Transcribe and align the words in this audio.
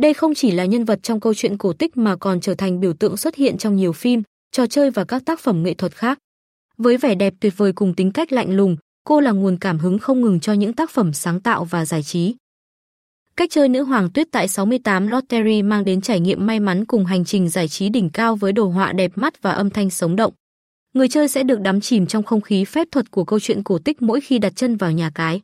Đây 0.00 0.14
không 0.14 0.34
chỉ 0.34 0.50
là 0.50 0.64
nhân 0.64 0.84
vật 0.84 1.02
trong 1.02 1.20
câu 1.20 1.34
chuyện 1.34 1.58
cổ 1.58 1.72
tích 1.72 1.96
mà 1.96 2.16
còn 2.16 2.40
trở 2.40 2.54
thành 2.54 2.80
biểu 2.80 2.92
tượng 2.92 3.16
xuất 3.16 3.36
hiện 3.36 3.58
trong 3.58 3.76
nhiều 3.76 3.92
phim, 3.92 4.22
trò 4.52 4.66
chơi 4.66 4.90
và 4.90 5.04
các 5.04 5.22
tác 5.26 5.40
phẩm 5.40 5.62
nghệ 5.62 5.74
thuật 5.74 5.92
khác. 5.92 6.18
Với 6.76 6.96
vẻ 6.96 7.14
đẹp 7.14 7.34
tuyệt 7.40 7.52
vời 7.56 7.72
cùng 7.72 7.94
tính 7.94 8.12
cách 8.12 8.32
lạnh 8.32 8.56
lùng, 8.56 8.76
cô 9.04 9.20
là 9.20 9.30
nguồn 9.30 9.56
cảm 9.56 9.78
hứng 9.78 9.98
không 9.98 10.20
ngừng 10.20 10.40
cho 10.40 10.52
những 10.52 10.72
tác 10.72 10.90
phẩm 10.90 11.12
sáng 11.12 11.40
tạo 11.40 11.64
và 11.64 11.84
giải 11.84 12.02
trí. 12.02 12.34
Cách 13.36 13.50
chơi 13.52 13.68
nữ 13.68 13.82
hoàng 13.82 14.10
tuyết 14.10 14.26
tại 14.32 14.48
68 14.48 15.08
Lottery 15.08 15.62
mang 15.62 15.84
đến 15.84 16.00
trải 16.00 16.20
nghiệm 16.20 16.46
may 16.46 16.60
mắn 16.60 16.84
cùng 16.84 17.04
hành 17.04 17.24
trình 17.24 17.48
giải 17.48 17.68
trí 17.68 17.88
đỉnh 17.88 18.10
cao 18.10 18.36
với 18.36 18.52
đồ 18.52 18.66
họa 18.68 18.92
đẹp 18.92 19.12
mắt 19.14 19.42
và 19.42 19.50
âm 19.50 19.70
thanh 19.70 19.90
sống 19.90 20.16
động. 20.16 20.32
Người 20.94 21.08
chơi 21.08 21.28
sẽ 21.28 21.42
được 21.42 21.60
đắm 21.60 21.80
chìm 21.80 22.06
trong 22.06 22.22
không 22.22 22.40
khí 22.40 22.64
phép 22.64 22.88
thuật 22.90 23.10
của 23.10 23.24
câu 23.24 23.40
chuyện 23.40 23.62
cổ 23.62 23.78
tích 23.78 24.02
mỗi 24.02 24.20
khi 24.20 24.38
đặt 24.38 24.52
chân 24.56 24.76
vào 24.76 24.92
nhà 24.92 25.10
cái. 25.14 25.40